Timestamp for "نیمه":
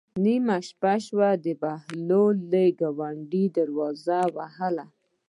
0.25-0.57